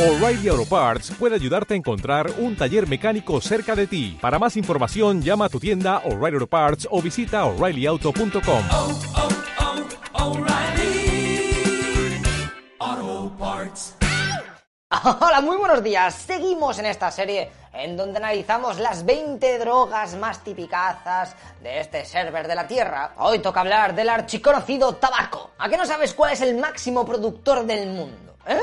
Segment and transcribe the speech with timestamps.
[0.00, 4.16] O'Reilly Auto Parts puede ayudarte a encontrar un taller mecánico cerca de ti.
[4.18, 8.64] Para más información, llama a tu tienda O'Reilly Auto Parts o visita oreillyauto.com.
[8.72, 8.98] oh,
[10.14, 11.52] oh, O'Reilly
[12.78, 13.96] Auto Parts.
[15.20, 16.14] Hola, muy buenos días.
[16.14, 22.48] Seguimos en esta serie en donde analizamos las 20 drogas más tipicazas de este server
[22.48, 23.12] de la Tierra.
[23.18, 25.50] Hoy toca hablar del archiconocido tabaco.
[25.58, 28.30] ¿A qué no sabes cuál es el máximo productor del mundo?
[28.46, 28.58] ¿Eh?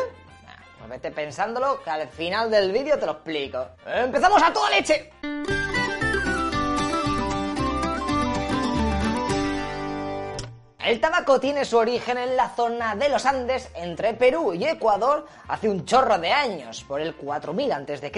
[0.89, 3.67] Vete pensándolo que al final del vídeo te lo explico.
[3.85, 5.11] ¡Empezamos a toda leche!
[10.87, 15.25] El tabaco tiene su origen en la zona de los Andes entre Perú y Ecuador
[15.49, 18.09] hace un chorro de años, por el 4000 a.C.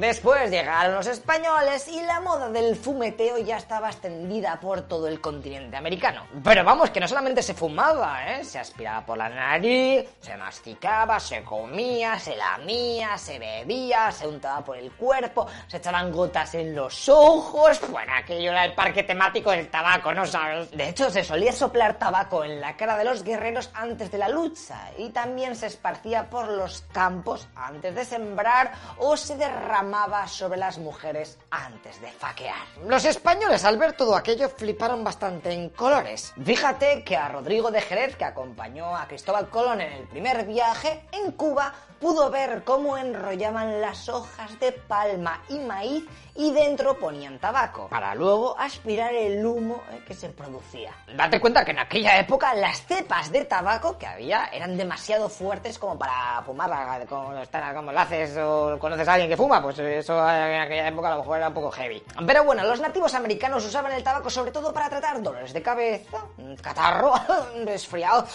[0.00, 5.20] Después llegaron los españoles y la moda del fumeteo ya estaba extendida por todo el
[5.20, 6.26] continente americano.
[6.42, 8.44] Pero vamos, que no solamente se fumaba, ¿eh?
[8.44, 14.64] Se aspiraba por la nariz, se masticaba, se comía, se lamía, se bebía, se untaba
[14.64, 17.78] por el cuerpo, se echaban gotas en los ojos.
[17.90, 20.70] Bueno, aquello era el parque temático del tabaco, ¿no sabes?
[20.70, 24.28] De hecho, se solía soplar tabaco en la cara de los guerreros antes de la
[24.28, 30.56] lucha y también se esparcía por los campos antes de sembrar o se derramaba sobre
[30.56, 32.64] las mujeres antes de faquear.
[32.86, 36.32] Los españoles al ver todo aquello fliparon bastante en colores.
[36.44, 41.02] Fíjate que a Rodrigo de Jerez, que acompañó a Cristóbal Colón en el primer viaje,
[41.10, 47.38] en Cuba pudo ver cómo enrollaban las hojas de palma y maíz y dentro ponían
[47.38, 50.92] tabaco, para luego aspirar el humo eh, que se producía.
[51.16, 55.78] Date cuenta que en aquella época las cepas de tabaco que había eran demasiado fuertes
[55.78, 57.32] como para fumar, como,
[57.74, 61.12] como lo haces o conoces a alguien que fuma, pues eso en aquella época a
[61.12, 62.02] lo mejor era un poco heavy.
[62.26, 66.18] Pero bueno, los nativos americanos usaban el tabaco sobre todo para tratar dolores de cabeza,
[66.60, 67.14] catarro,
[67.64, 68.26] resfriado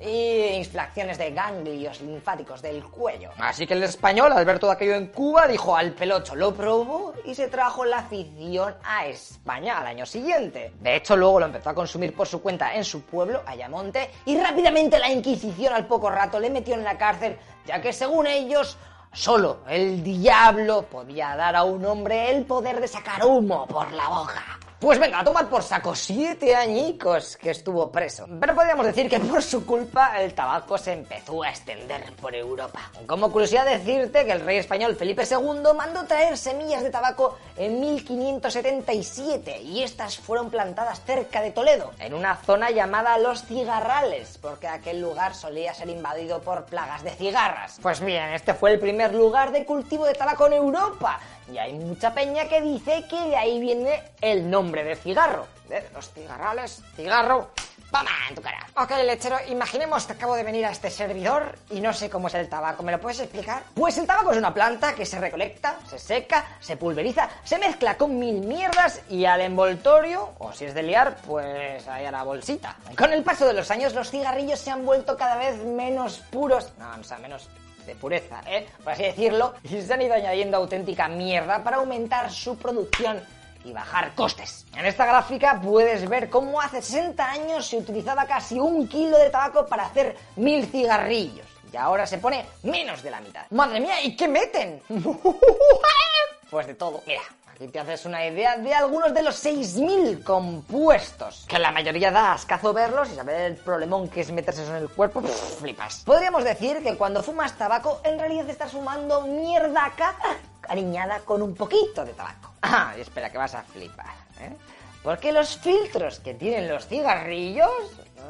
[0.00, 3.32] y inflacciones de ganglios linfáticos del cuello.
[3.38, 7.12] Así que el español, al ver todo aquello en Cuba, dijo al pelocho, lo probó
[7.26, 10.72] y se trajo la afición a España al año siguiente.
[10.80, 14.38] De hecho, luego lo empezó a consumir por su cuenta en su pueblo, Ayamonte, y
[14.38, 18.76] rápidamente la Inquisición al poco rato le metió en la cárcel, ya que según ellos,
[19.12, 24.08] solo el diablo podía dar a un hombre el poder de sacar humo por la
[24.08, 24.49] boca.
[24.80, 28.24] Pues venga, a tomar por saco siete añicos que estuvo preso.
[28.40, 32.90] Pero podríamos decir que por su culpa el tabaco se empezó a extender por Europa.
[33.06, 37.78] Como curiosidad decirte que el rey español Felipe II mandó traer semillas de tabaco en
[37.78, 44.66] 1577 y estas fueron plantadas cerca de Toledo, en una zona llamada Los Cigarrales, porque
[44.66, 47.78] aquel lugar solía ser invadido por plagas de cigarras.
[47.82, 51.20] Pues bien, este fue el primer lugar de cultivo de tabaco en Europa
[51.52, 55.46] y hay mucha peña que dice que de ahí viene el nombre de cigarro.
[55.68, 57.50] De los cigarrales, cigarro.
[57.90, 58.10] ¡Pama!
[58.28, 58.66] En tu cara.
[58.76, 62.34] Ok, lechero, imaginemos que acabo de venir a este servidor y no sé cómo es
[62.34, 62.84] el tabaco.
[62.84, 63.64] ¿Me lo puedes explicar?
[63.74, 67.96] Pues el tabaco es una planta que se recolecta, se seca, se pulveriza, se mezcla
[67.96, 72.22] con mil mierdas y al envoltorio, o si es de liar, pues ahí a la
[72.22, 72.76] bolsita.
[72.96, 76.72] Con el paso de los años, los cigarrillos se han vuelto cada vez menos puros.
[76.78, 77.48] No, o sea, menos
[77.90, 78.66] de pureza, ¿eh?
[78.84, 83.20] por así decirlo, y se han ido añadiendo auténtica mierda para aumentar su producción
[83.64, 84.64] y bajar costes.
[84.76, 89.28] En esta gráfica puedes ver cómo hace 60 años se utilizaba casi un kilo de
[89.28, 91.46] tabaco para hacer mil cigarrillos.
[91.72, 93.46] Y ahora se pone menos de la mitad.
[93.50, 94.02] ¡Madre mía!
[94.02, 94.80] ¿Y qué meten?
[96.50, 97.02] pues de todo.
[97.06, 97.22] Mira,
[97.60, 102.32] Aquí te haces una idea de algunos de los 6.000 compuestos, que la mayoría da
[102.32, 106.02] ascazo verlos y saber el problemón que es meterse eso en el cuerpo, pff, flipas.
[106.06, 110.16] Podríamos decir que cuando fumas tabaco, en realidad estás fumando mierdaca
[110.62, 112.54] cariñada con un poquito de tabaco.
[112.62, 114.06] Ah, y espera que vas a flipar,
[114.40, 114.56] ¿eh?
[115.02, 117.70] Porque los filtros que tienen los cigarrillos,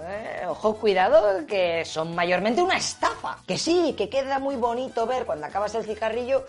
[0.09, 3.39] eh, ojo, cuidado, que son mayormente una estafa.
[3.47, 6.47] Que sí, que queda muy bonito ver cuando acabas el cigarrillo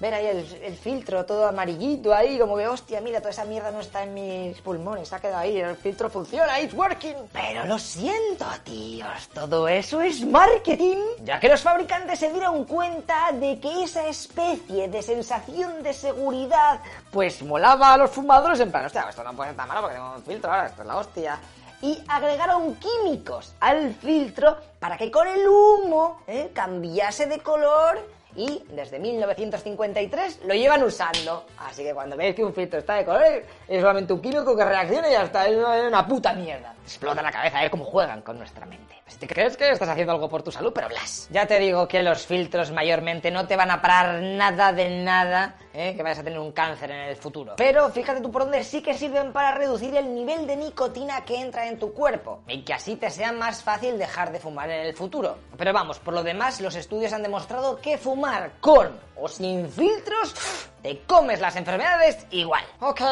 [0.00, 3.70] ver ahí el, el, filtro todo amarillito ahí, como que, hostia, mira, toda esa mierda
[3.70, 7.14] no está en mis pulmones, ha quedado ahí, el filtro funciona, it's working.
[7.32, 13.32] Pero lo siento, tíos, todo eso es marketing, ya que los fabricantes se dieron cuenta
[13.32, 16.80] de que esa especie de sensación de seguridad,
[17.10, 20.14] pues molaba a los fumadores en plan, hostia, esto no puede estar malo porque tengo
[20.16, 21.40] un filtro ahora, esto es la hostia
[21.82, 26.50] y agregaron químicos al filtro para que con el humo ¿eh?
[26.52, 27.98] cambiase de color
[28.36, 31.46] y desde 1953 lo llevan usando.
[31.58, 34.64] Así que cuando veis que un filtro está de color, es solamente un químico que
[34.64, 36.74] reacciona y ya está, es una puta mierda.
[36.84, 38.94] Explota la cabeza a ver cómo juegan con nuestra mente.
[39.06, 41.28] Si te crees que estás haciendo algo por tu salud, pero blas.
[41.30, 45.56] Ya te digo que los filtros mayormente no te van a parar nada de nada
[45.74, 45.94] ¿eh?
[45.96, 47.54] que vayas a tener un cáncer en el futuro.
[47.56, 51.40] Pero fíjate tú por dónde sí que sirven para reducir el nivel de nicotina que
[51.40, 54.86] entra en tu cuerpo y que así te sea más fácil dejar de fumar en
[54.86, 55.36] el futuro.
[55.56, 60.34] Pero vamos, por lo demás, los estudios han demostrado que fumar con o sin filtros
[60.82, 62.64] te comes las enfermedades igual.
[62.80, 63.02] Ok,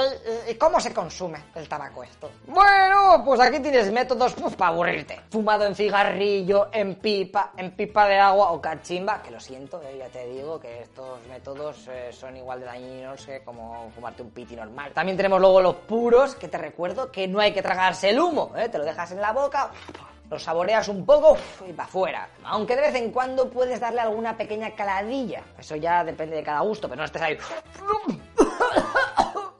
[0.51, 2.31] ¿y cómo se consume el tabaco esto?
[2.47, 5.21] Bueno, pues aquí tienes métodos pues, para aburrirte.
[5.31, 9.97] Fumado en cigarrillo, en pipa, en pipa de agua o cachimba, que lo siento, eh,
[9.99, 14.31] ya te digo que estos métodos eh, son igual de dañinos que como fumarte un
[14.31, 14.93] piti normal.
[14.95, 18.53] También tenemos luego los puros, que te recuerdo que no hay que tragarse el humo,
[18.57, 18.69] ¿eh?
[18.69, 19.71] te lo dejas en la boca
[20.31, 21.37] lo saboreas un poco
[21.67, 22.29] y para afuera.
[22.45, 25.43] Aunque de vez en cuando puedes darle alguna pequeña caladilla.
[25.59, 27.39] Eso ya depende de cada gusto, pero no estés ahí.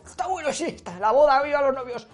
[0.07, 2.09] Está bueno, sí, está la boda, viva los novios.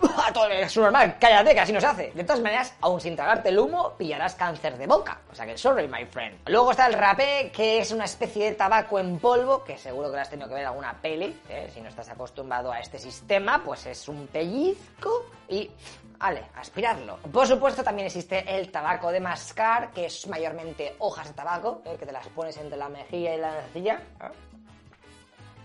[0.34, 2.12] Todo es normal, cállate, que así no se hace.
[2.12, 5.20] De todas maneras, aún sin tragarte el humo, pillarás cáncer de boca.
[5.30, 6.38] O sea que sorry, my friend.
[6.46, 10.16] Luego está el rapé, que es una especie de tabaco en polvo, que seguro que
[10.16, 11.40] lo has tenido que ver en alguna peli.
[11.48, 11.70] ¿eh?
[11.72, 15.70] Si no estás acostumbrado a este sistema, pues es un pellizco y
[16.24, 17.18] Vale, aspirarlo.
[17.30, 21.96] Por supuesto, también existe el tabaco de mascar, que es mayormente hojas de tabaco, ¿eh?
[21.98, 24.00] que te las pones entre la mejilla y la nariz.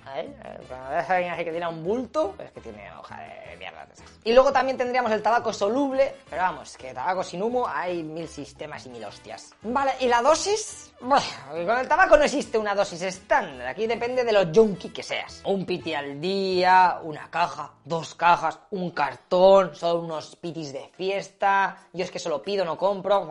[0.06, 0.36] Ahí,
[0.68, 3.88] cuando ves a alguien así que tiene un bulto, es que tiene hoja de mierda.
[4.26, 8.28] Y luego también tendríamos el tabaco soluble, pero vamos, que tabaco sin humo hay mil
[8.28, 9.56] sistemas y mil hostias.
[9.62, 10.89] Vale, ¿y la dosis?
[11.02, 11.26] Bueno,
[11.66, 15.42] con el tabaco no existe una dosis estándar, aquí depende de lo junkie que seas.
[15.46, 21.78] Un piti al día, una caja, dos cajas, un cartón, solo unos pitis de fiesta,
[21.94, 23.30] yo es que solo pido, no compro.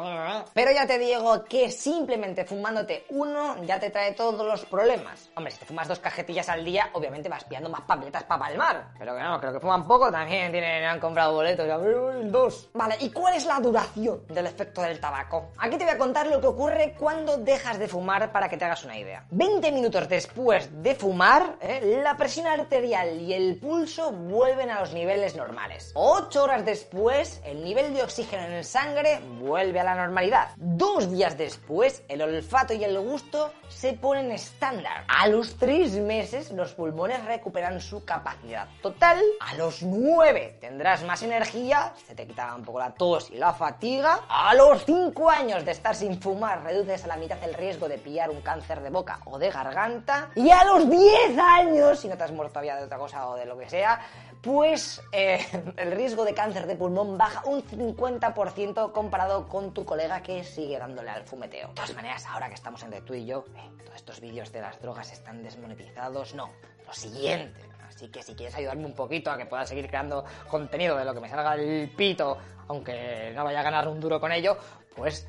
[0.55, 5.29] Pero ya te digo que simplemente fumándote uno ya te trae todos los problemas.
[5.37, 8.93] Hombre, si te fumas dos cajetillas al día, obviamente vas pillando más papeletas para palmar.
[8.99, 12.71] Pero que no, creo que fuman poco, también tienen, han comprado boletos, ya, dos.
[12.73, 15.51] Vale, ¿y cuál es la duración del efecto del tabaco?
[15.59, 18.65] Aquí te voy a contar lo que ocurre cuando dejas de fumar para que te
[18.65, 19.25] hagas una idea.
[19.31, 22.01] 20 minutos después de fumar, ¿eh?
[22.03, 25.91] la presión arterial y el pulso vuelven a los niveles normales.
[25.95, 30.51] 8 horas después, el nivel de oxígeno en sangre vuelve a la normalidad.
[30.57, 35.05] Dos días después, el olfato y el gusto se ponen estándar.
[35.09, 39.21] A los 3 meses, los pulmones recuperan su capacidad total.
[39.41, 43.53] A los 9 tendrás más energía, se te quita un poco la tos y la
[43.53, 44.21] fatiga.
[44.29, 47.99] A los 5 años de estar sin fumar, reduces a la mitad el riesgo de
[47.99, 50.31] pillar un cáncer de boca o de garganta.
[50.35, 53.37] Y a los 10 años, si no te has muerto todavía de otra cosa o
[53.37, 54.01] de lo que sea,
[54.43, 55.45] pues eh,
[55.77, 60.79] el riesgo de cáncer de pulmón baja un 50% comparado con tu colega que sigue
[60.79, 61.69] dándole al fumeteo.
[61.69, 64.61] De todas maneras, ahora que estamos entre tú y yo, eh, todos estos vídeos de
[64.61, 66.35] las drogas están desmonetizados.
[66.35, 66.51] No,
[66.87, 67.61] lo siguiente.
[67.89, 71.15] Así que si quieres ayudarme un poquito a que pueda seguir creando contenido de lo
[71.15, 74.57] que me salga el pito, aunque no vaya a ganar un duro con ello,
[74.95, 75.27] pues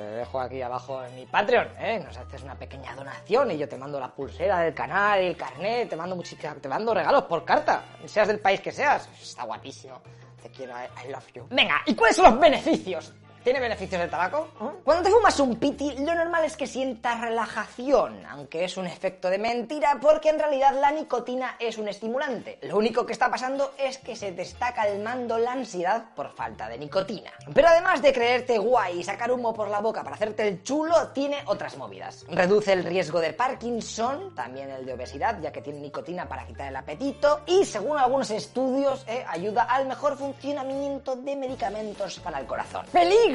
[0.00, 2.00] te dejo aquí abajo en mi Patreon, ¿eh?
[2.02, 5.90] Nos haces una pequeña donación y yo te mando la pulsera del canal, el carnet,
[5.90, 6.16] te mando
[6.60, 9.08] te mando regalos por carta, seas del país que seas.
[9.20, 10.00] Está guapísimo.
[10.42, 11.46] Te quiero, I, I love you.
[11.50, 13.12] Venga, ¿y cuáles son los beneficios?
[13.42, 14.48] ¿Tiene beneficios el tabaco?
[14.84, 19.30] Cuando te fumas un piti, lo normal es que sientas relajación, aunque es un efecto
[19.30, 22.58] de mentira, porque en realidad la nicotina es un estimulante.
[22.62, 26.68] Lo único que está pasando es que se te está calmando la ansiedad por falta
[26.68, 27.32] de nicotina.
[27.54, 31.08] Pero además de creerte guay y sacar humo por la boca para hacerte el chulo,
[31.08, 32.26] tiene otras movidas.
[32.28, 36.68] Reduce el riesgo de Parkinson, también el de obesidad, ya que tiene nicotina para quitar
[36.68, 42.46] el apetito, y según algunos estudios, eh, ayuda al mejor funcionamiento de medicamentos para el
[42.46, 42.84] corazón.
[42.92, 43.29] ¡Peligro!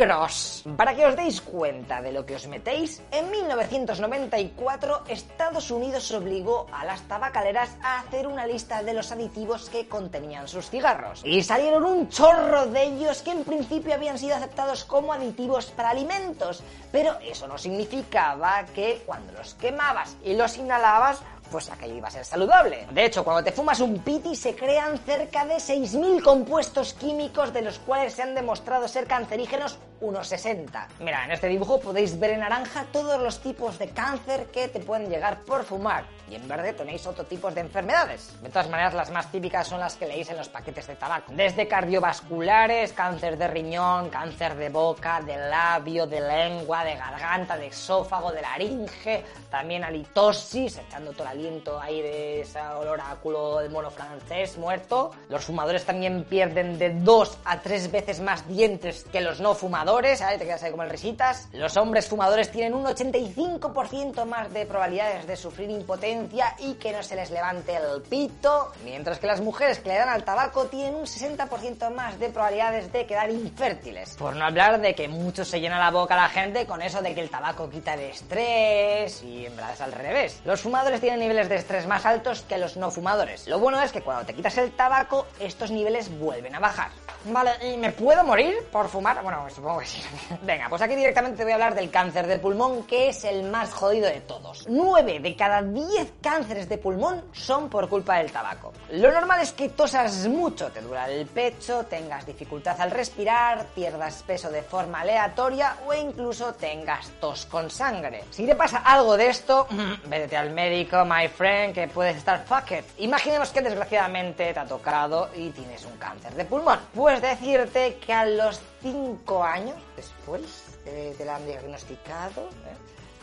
[0.76, 6.68] Para que os deis cuenta de lo que os metéis, en 1994 Estados Unidos obligó
[6.72, 11.22] a las tabacaleras a hacer una lista de los aditivos que contenían sus cigarros.
[11.24, 15.92] Y salieron un chorro de ellos que en principio habían sido aceptados como aditivos para
[15.92, 16.62] alimentos,
[16.92, 21.22] pero eso no significaba que cuando los quemabas y los inhalabas
[21.52, 22.88] pues aquello iba a ser saludable.
[22.92, 27.62] De hecho, cuando te fumas un piti se crean cerca de 6.000 compuestos químicos de
[27.62, 30.88] los cuales se han demostrado ser cancerígenos unos 60.
[31.00, 34.80] Mira, en este dibujo podéis ver en naranja todos los tipos de cáncer que te
[34.80, 38.36] pueden llegar por fumar y en verde tenéis otro tipo de enfermedades.
[38.42, 41.32] De todas maneras, las más típicas son las que leéis en los paquetes de tabaco.
[41.34, 47.68] Desde cardiovasculares, cáncer de riñón, cáncer de boca, de labio, de lengua, de garganta, de
[47.68, 53.60] esófago, de laringe, también halitosis, echando todo el aliento ahí de ese olor a culo
[53.60, 55.12] de mono francés muerto.
[55.30, 59.85] Los fumadores también pierden de dos a tres veces más dientes que los no fumadores
[59.86, 60.24] fumadores.
[60.40, 61.48] Te quedas ahí como el risitas.
[61.54, 67.04] Los hombres fumadores tienen un 85% más de probabilidades de sufrir impotencia y que no
[67.04, 70.96] se les levante el pito, mientras que las mujeres que le dan al tabaco tienen
[70.96, 74.16] un 60% más de probabilidades de quedar infértiles.
[74.18, 77.14] Por no hablar de que mucho se llena la boca la gente con eso de
[77.14, 80.42] que el tabaco quita el estrés y en verdad es al revés.
[80.46, 83.48] Los fumadores tienen niveles de estrés más altos que los no fumadores.
[83.48, 86.90] Lo bueno es que cuando te quitas el tabaco, estos niveles vuelven a bajar.
[87.28, 89.24] Vale, ¿y me puedo morir por fumar?
[89.24, 90.02] Bueno, supongo que sí.
[90.44, 93.44] Venga, pues aquí directamente te voy a hablar del cáncer de pulmón, que es el
[93.44, 94.66] más jodido de todos.
[94.68, 98.74] 9 de cada 10 cánceres de pulmón son por culpa del tabaco.
[98.92, 104.22] Lo normal es que tosas mucho, te dura el pecho, tengas dificultad al respirar, pierdas
[104.22, 108.26] peso de forma aleatoria o incluso tengas tos con sangre.
[108.30, 109.68] Si te pasa algo de esto,
[110.06, 112.86] vete al médico, my friend, que puedes estar fucked.
[113.00, 116.80] Imaginemos que desgraciadamente te ha tocado y tienes un cáncer de pulmón.
[116.94, 122.76] Pues decirte que a los 5 años después eh, te la diagnosticado, ¿eh?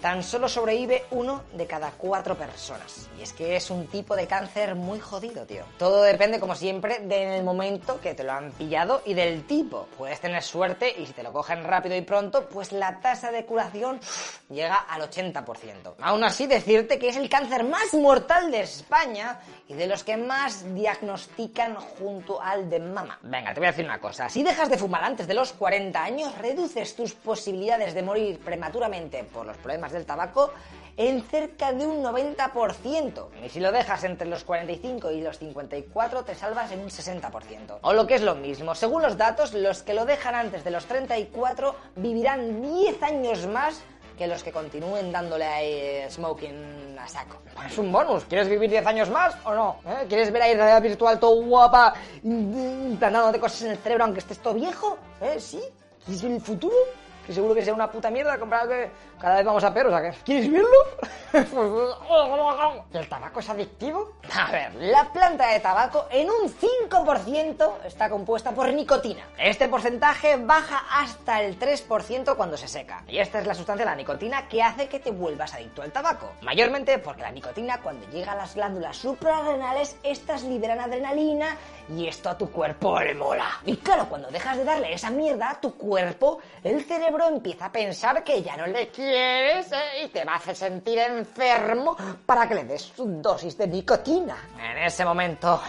[0.03, 3.09] Tan solo sobrevive uno de cada cuatro personas.
[3.19, 5.65] Y es que es un tipo de cáncer muy jodido, tío.
[5.79, 9.87] Todo depende, como siempre, del momento que te lo han pillado y del tipo.
[9.97, 13.47] Puedes tener suerte y si te lo cogen rápido y pronto, pues la tasa de
[13.47, 14.01] curación
[14.51, 15.95] llega al 80%.
[16.01, 20.17] Aún así, decirte que es el cáncer más mortal de España y de los que
[20.17, 23.21] más diagnostican junto al de mama.
[23.23, 24.29] Venga, te voy a decir una cosa.
[24.29, 29.23] Si dejas de fumar antes de los 40 años, reduces tus posibilidades de morir prematuramente
[29.23, 30.53] por los problemas del tabaco
[30.97, 33.29] en cerca de un 90%.
[33.45, 37.79] Y si lo dejas entre los 45 y los 54, te salvas en un 60%.
[37.83, 40.71] O lo que es lo mismo, según los datos, los que lo dejan antes de
[40.71, 43.83] los 34 vivirán 10 años más
[44.17, 47.39] que los que continúen dándole a smoking a saco.
[47.67, 48.25] Es un bonus.
[48.25, 49.77] ¿Quieres vivir 10 años más o no?
[49.87, 50.07] ¿Eh?
[50.09, 54.55] ¿Quieres ver ahí realidad virtual todo guapa, implantándote cosas en el cerebro aunque estés todo
[54.55, 54.99] viejo?
[55.21, 55.41] ¿Eh?
[55.41, 55.61] ¿Sí?
[56.05, 56.77] ¿Quieres ver el futuro?
[57.27, 59.91] Que seguro que sea una puta mierda comprar que cada vez vamos a peor, o
[59.91, 60.13] sea.
[60.25, 60.69] ¿Quieres verlo?
[62.93, 64.13] ¿Y el tabaco es adictivo?
[64.35, 69.23] A ver, la planta de tabaco en un 5% está compuesta por nicotina.
[69.39, 73.05] Este porcentaje baja hasta el 3% cuando se seca.
[73.07, 76.33] Y esta es la sustancia, la nicotina, que hace que te vuelvas adicto al tabaco.
[76.43, 81.57] Mayormente porque la nicotina cuando llega a las glándulas suprarrenales, estas liberan adrenalina
[81.89, 83.61] y esto a tu cuerpo le mola.
[83.65, 87.73] Y claro, cuando dejas de darle esa mierda a tu cuerpo, el cerebro empieza a
[87.73, 90.05] pensar que ya no le quieres ¿eh?
[90.05, 94.37] y te va a hacer sentir enfermo para que le des su dosis de nicotina.
[94.59, 95.61] En ese momento,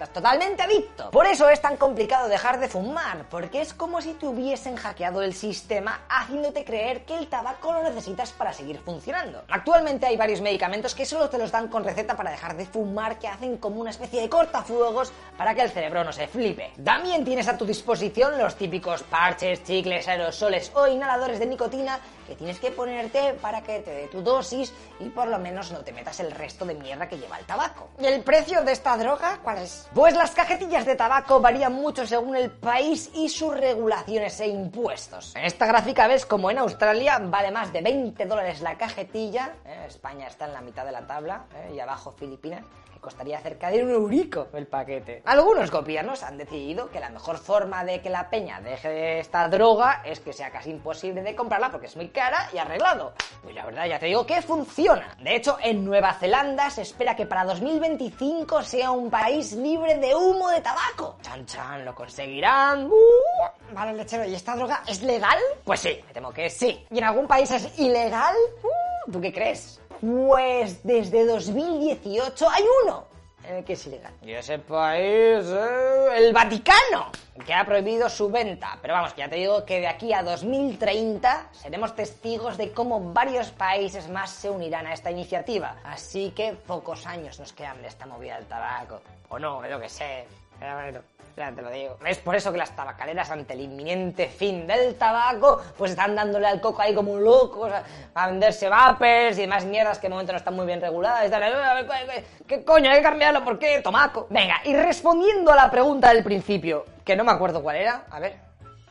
[0.00, 1.10] estás totalmente adicto.
[1.10, 5.20] Por eso es tan complicado dejar de fumar, porque es como si te hubiesen hackeado
[5.20, 9.42] el sistema haciéndote creer que el tabaco lo necesitas para seguir funcionando.
[9.50, 13.18] Actualmente hay varios medicamentos que solo te los dan con receta para dejar de fumar
[13.18, 16.72] que hacen como una especie de cortafuegos para que el cerebro no se flipe.
[16.82, 22.36] También tienes a tu disposición los típicos parches, chicles, aerosoles o inhaladores de nicotina que
[22.36, 25.92] tienes que ponerte para que te dé tu dosis y por lo menos no te
[25.92, 27.88] metas el resto de mierda que lleva el tabaco.
[27.98, 29.88] ¿Y el precio de esta droga cuál es?
[29.92, 35.34] Pues las cajetillas de tabaco varían mucho según el país y sus regulaciones e impuestos.
[35.34, 39.86] En esta gráfica ves como en Australia vale más de 20 dólares la cajetilla, ¿eh?
[39.88, 41.72] España está en la mitad de la tabla ¿eh?
[41.74, 42.62] y abajo Filipinas
[43.00, 45.22] costaría cerca de un eurico el paquete.
[45.24, 50.02] Algunos gobiernos han decidido que la mejor forma de que la peña deje esta droga
[50.04, 53.14] es que sea casi imposible de comprarla porque es muy cara y arreglado.
[53.42, 55.16] Pues la verdad ya te digo que funciona.
[55.22, 60.14] De hecho, en Nueva Zelanda se espera que para 2025 sea un país libre de
[60.14, 61.16] humo de tabaco.
[61.22, 62.86] Chan chan, lo conseguirán.
[62.86, 65.38] Uh, vale, lechero, ¿y esta droga es legal?
[65.64, 66.86] Pues sí, me temo que sí.
[66.90, 68.34] ¿Y en algún país es ilegal?
[68.62, 69.80] Uh, ¿Tú qué crees?
[70.00, 73.04] Pues desde 2018 hay uno
[73.46, 74.12] en el que es ilegal.
[74.22, 77.10] Y ese país, eh, el Vaticano,
[77.44, 78.78] que ha prohibido su venta.
[78.80, 83.12] Pero vamos, que ya te digo que de aquí a 2030 seremos testigos de cómo
[83.12, 85.76] varios países más se unirán a esta iniciativa.
[85.84, 89.00] Así que pocos años nos quedan de esta movida del tabaco.
[89.28, 90.26] O no, yo que sé.
[90.58, 91.00] Pero bueno,
[91.40, 91.90] te.
[92.06, 96.46] Es por eso que las tabacaleras, ante el inminente fin del tabaco, pues están dándole
[96.46, 97.82] al coco ahí como un loco, o sea,
[98.14, 101.30] a venderse vapers y demás mierdas que de momento no están muy bien reguladas.
[101.30, 102.90] Y ¿qué, coño?
[102.90, 103.80] Hay que cambiarlo, ¿por qué?
[103.80, 104.26] Tomaco.
[104.30, 108.20] Venga, y respondiendo a la pregunta del principio, que no me acuerdo cuál era, a
[108.20, 108.36] ver.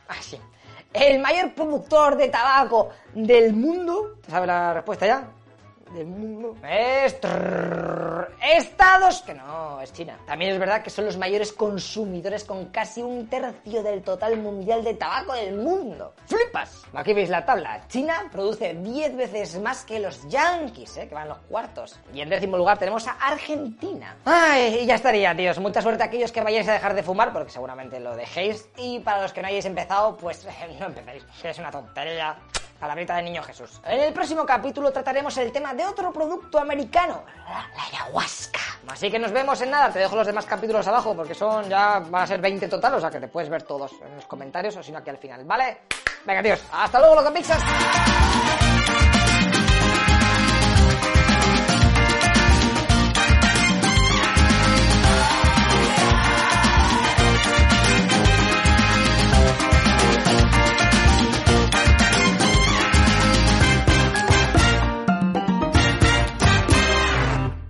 [0.08, 0.40] Ah, sí.
[0.92, 4.16] El mayor productor de tabaco del mundo.
[4.28, 5.28] ¿Sabes la respuesta ya?
[5.92, 7.18] Del mundo es
[8.42, 10.18] Estados, que no, es China.
[10.26, 14.82] También es verdad que son los mayores consumidores con casi un tercio del total mundial
[14.84, 16.14] de tabaco del mundo.
[16.26, 16.82] ¡Flipas!
[16.94, 17.86] Aquí veis la tabla.
[17.88, 21.08] China produce 10 veces más que los yankees, ¿eh?
[21.08, 21.98] que van los cuartos.
[22.14, 24.16] Y en décimo lugar tenemos a Argentina.
[24.24, 25.58] Ay, y ya estaría, tíos.
[25.58, 28.68] Mucha suerte a aquellos que vayáis a dejar de fumar, porque seguramente lo dejéis.
[28.76, 30.46] Y para los que no hayáis empezado, pues
[30.80, 31.24] no empecéis.
[31.42, 32.36] Es una tontería.
[32.80, 33.78] Palabrita de niño Jesús.
[33.84, 38.58] En el próximo capítulo trataremos el tema de otro producto americano, la ayahuasca.
[38.88, 39.92] Así que nos vemos en nada.
[39.92, 43.00] Te dejo los demás capítulos abajo porque son ya van a ser 20 total, o
[43.00, 45.44] sea que te puedes ver todos en los comentarios o si no aquí al final,
[45.44, 45.82] ¿vale?
[46.24, 46.62] Venga, tíos.
[46.72, 47.60] Hasta luego, los Pixas.